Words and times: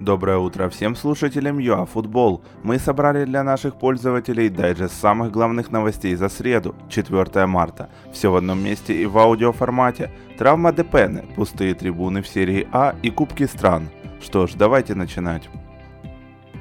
Доброе 0.00 0.38
утро 0.38 0.68
всем 0.68 0.94
слушателям 0.94 1.58
ЮАФутбол. 1.58 2.44
Мы 2.62 2.78
собрали 2.78 3.24
для 3.24 3.42
наших 3.42 3.74
пользователей 3.80 4.48
дайджест 4.48 4.94
самых 4.94 5.32
главных 5.32 5.72
новостей 5.72 6.14
за 6.14 6.28
среду, 6.28 6.76
4 6.88 7.46
марта. 7.46 7.90
Все 8.12 8.30
в 8.30 8.36
одном 8.36 8.62
месте 8.62 8.94
и 8.94 9.06
в 9.06 9.18
аудиоформате. 9.18 10.12
Травма 10.38 10.72
Депены, 10.72 11.24
пустые 11.34 11.74
трибуны 11.74 12.22
в 12.22 12.28
серии 12.28 12.68
А 12.70 12.94
и 13.02 13.10
Кубки 13.10 13.44
стран. 13.44 13.88
Что 14.20 14.46
ж, 14.46 14.54
давайте 14.54 14.94
начинать. 14.94 15.48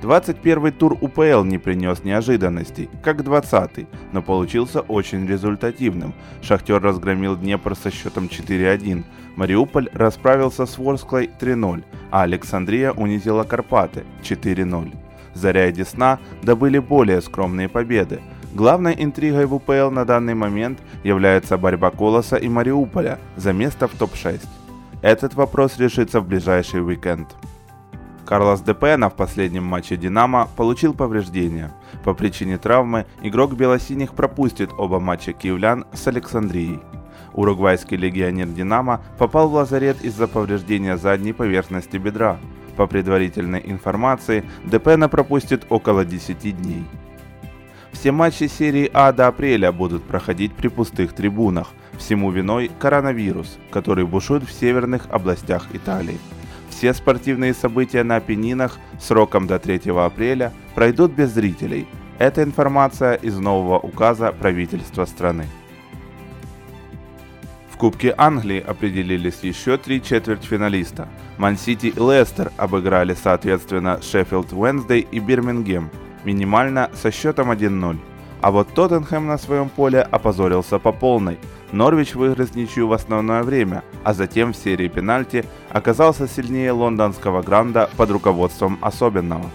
21 0.02 0.72
тур 0.74 0.98
УПЛ 1.02 1.44
не 1.44 1.58
принес 1.58 2.04
неожиданностей, 2.04 2.90
как 3.02 3.24
20 3.24 3.88
но 4.12 4.22
получился 4.22 4.82
очень 4.82 5.28
результативным. 5.28 6.14
Шахтер 6.42 6.82
разгромил 6.82 7.36
Днепр 7.36 7.76
со 7.76 7.92
счетом 7.92 8.26
4-1, 8.26 9.04
Мариуполь 9.36 9.90
расправился 9.94 10.66
с 10.66 10.78
Ворсклой 10.78 11.30
3-0, 11.40 11.84
а 12.12 12.24
Александрия 12.24 12.92
унизила 12.92 13.44
Карпаты 13.44 14.04
4-0. 14.24 14.96
Заря 15.34 15.68
и 15.68 15.72
Десна 15.72 16.20
добыли 16.42 16.80
более 16.80 17.22
скромные 17.22 17.70
победы. 17.70 18.22
Главной 18.54 18.96
интригой 18.98 19.46
в 19.46 19.54
УПЛ 19.54 19.92
на 19.92 20.06
данный 20.06 20.34
момент 20.34 20.80
является 21.04 21.58
борьба 21.58 21.92
Колоса 21.92 22.38
и 22.38 22.48
Мариуполя 22.50 23.20
за 23.36 23.54
место 23.54 23.88
в 23.88 23.94
топ-6. 23.94 24.42
Этот 25.02 25.36
вопрос 25.36 25.78
решится 25.78 26.22
в 26.22 26.28
ближайший 26.28 26.84
уикенд. 26.84 27.28
Карлос 28.28 28.60
Депена 28.60 29.10
в 29.10 29.16
последнем 29.16 29.64
матче 29.64 29.96
«Динамо» 29.96 30.50
получил 30.58 30.94
повреждения. 30.94 31.72
По 32.04 32.14
причине 32.14 32.58
травмы 32.58 33.06
игрок 33.24 33.54
белосиних 33.54 34.14
пропустит 34.14 34.70
оба 34.78 35.00
матча 35.00 35.32
киевлян 35.32 35.86
с 35.94 36.06
Александрией. 36.08 36.82
Уругвайский 37.34 37.96
легионер 37.96 38.48
«Динамо» 38.48 39.02
попал 39.18 39.48
в 39.48 39.54
лазарет 39.54 40.02
из-за 40.02 40.28
повреждения 40.28 40.98
задней 40.98 41.32
поверхности 41.32 41.96
бедра. 41.96 42.38
По 42.76 42.86
предварительной 42.86 43.62
информации, 43.64 44.44
Депена 44.66 45.08
пропустит 45.08 45.66
около 45.70 46.04
10 46.04 46.62
дней. 46.62 46.84
Все 47.94 48.12
матчи 48.12 48.44
серии 48.50 48.92
А 48.94 49.14
до 49.14 49.28
апреля 49.28 49.72
будут 49.72 50.04
проходить 50.04 50.54
при 50.54 50.68
пустых 50.68 51.14
трибунах. 51.14 51.70
Всему 51.98 52.30
виной 52.32 52.70
коронавирус, 52.78 53.58
который 53.72 54.06
бушует 54.06 54.44
в 54.44 54.52
северных 54.52 55.08
областях 55.10 55.68
Италии. 55.72 56.20
Все 56.78 56.94
спортивные 56.94 57.56
события 57.56 58.04
на 58.04 58.18
Апеннинах 58.18 58.78
сроком 59.00 59.48
до 59.48 59.58
3 59.58 59.90
апреля 59.98 60.54
пройдут 60.76 61.12
без 61.12 61.32
зрителей. 61.32 61.88
Это 62.20 62.44
информация 62.44 63.16
из 63.16 63.36
нового 63.40 63.80
указа 63.80 64.32
правительства 64.32 65.06
страны. 65.06 65.48
В 67.72 67.78
Кубке 67.78 68.14
Англии 68.16 68.60
определились 68.60 69.40
еще 69.42 69.80
три 69.80 70.04
четвертьфиналиста. 70.04 71.08
Ман-Сити 71.40 71.88
и 71.88 72.00
Лестер 72.00 72.52
обыграли 72.58 73.16
соответственно 73.16 74.00
Шеффилд 74.04 74.54
Уэнсдей 74.54 75.00
и 75.00 75.20
Бирмингем, 75.20 75.90
минимально 76.26 76.92
со 76.94 77.10
счетом 77.10 77.50
1-0. 77.50 77.98
А 78.42 78.52
вот 78.52 78.70
Тоттенхэм 78.74 79.28
на 79.28 79.38
своем 79.38 79.70
поле 79.70 80.02
опозорился 80.02 80.80
по 80.80 80.92
полной– 80.92 81.38
Норвич 81.72 82.16
выиграл 82.16 82.48
ничью 82.56 82.88
в 82.88 82.94
основное 82.94 83.44
время, 83.44 83.84
а 84.04 84.14
затем 84.14 84.54
в 84.54 84.58
серии 84.58 84.88
пенальти 84.88 85.46
оказался 85.70 86.28
сильнее 86.28 86.72
лондонского 86.72 87.42
Гранда 87.42 87.90
под 87.98 88.12
руководством 88.12 88.78
особенного. 88.82 89.50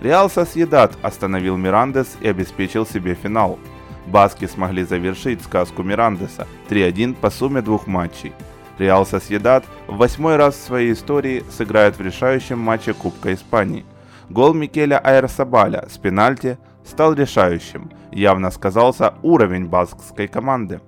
Реал 0.00 0.30
Сосъедат 0.30 0.96
остановил 1.02 1.56
Мирандес 1.56 2.16
и 2.20 2.28
обеспечил 2.28 2.86
себе 2.86 3.14
финал. 3.14 3.58
Баски 4.06 4.46
смогли 4.46 4.84
завершить 4.84 5.42
сказку 5.42 5.82
Мирандеса 5.82 6.46
3-1 6.68 7.14
по 7.14 7.30
сумме 7.30 7.62
двух 7.62 7.86
матчей. 7.86 8.32
Реал 8.78 9.06
Сосъедат 9.06 9.64
в 9.86 9.96
восьмой 9.96 10.36
раз 10.36 10.56
в 10.56 10.66
своей 10.66 10.92
истории 10.92 11.44
сыграет 11.50 11.96
в 11.96 12.02
решающем 12.02 12.58
матче 12.58 12.92
Кубка 12.92 13.32
Испании. 13.32 13.84
Гол 14.30 14.54
Микеля 14.54 14.98
Айрсабаля 14.98 15.86
с 15.88 15.98
пенальти 15.98 16.58
стал 16.84 17.14
решающим, 17.14 17.90
явно 18.10 18.50
сказался 18.50 19.14
уровень 19.22 19.66
баскской 19.66 20.28
команды. 20.28 20.80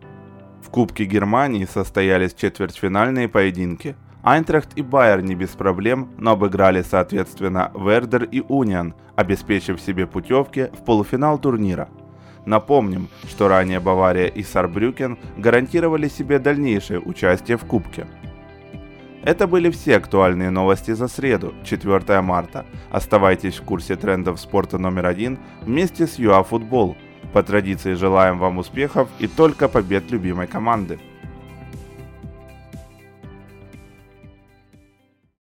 В 0.63 0.71
Кубке 0.71 1.05
Германии 1.05 1.65
состоялись 1.65 2.35
четвертьфинальные 2.35 3.29
поединки. 3.29 3.95
Айнтрахт 4.23 4.71
и 4.77 4.83
Байер 4.83 5.23
не 5.23 5.35
без 5.35 5.51
проблем, 5.51 6.11
но 6.19 6.33
обыграли 6.33 6.83
соответственно 6.83 7.71
Вердер 7.75 8.25
и 8.25 8.41
Униан, 8.41 8.95
обеспечив 9.15 9.81
себе 9.81 10.07
путевки 10.07 10.71
в 10.73 10.85
полуфинал 10.85 11.39
турнира. 11.39 11.89
Напомним, 12.45 13.09
что 13.29 13.49
ранее 13.49 13.81
Бавария 13.81 14.27
и 14.27 14.43
Сарбрюкен 14.43 15.19
гарантировали 15.37 16.09
себе 16.09 16.39
дальнейшее 16.39 17.01
участие 17.01 17.57
в 17.57 17.65
Кубке. 17.65 18.07
Это 19.27 19.49
были 19.49 19.71
все 19.71 19.97
актуальные 19.97 20.51
новости 20.51 20.93
за 20.93 21.09
среду, 21.09 21.53
4 21.65 22.21
марта. 22.21 22.65
Оставайтесь 22.93 23.57
в 23.57 23.65
курсе 23.65 23.97
трендов 23.97 24.39
спорта 24.39 24.79
номер 24.79 25.07
один 25.07 25.41
вместе 25.63 26.07
с 26.07 26.17
ЮАФутбол. 26.17 26.97
По 27.33 27.43
традиции 27.43 27.95
желаем 27.95 28.39
вам 28.39 28.59
успехов 28.59 29.09
и 29.19 29.27
только 29.27 29.67
побед 29.67 30.13
любимой 30.13 30.47
команды. 30.47 31.01